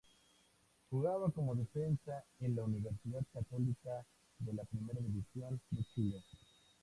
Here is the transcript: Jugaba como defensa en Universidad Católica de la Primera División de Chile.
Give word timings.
Jugaba 0.89 1.29
como 1.29 1.53
defensa 1.53 2.23
en 2.39 2.57
Universidad 2.59 3.21
Católica 3.31 4.03
de 4.39 4.51
la 4.51 4.63
Primera 4.63 4.99
División 4.99 5.61
de 5.69 5.83
Chile. 5.93 6.23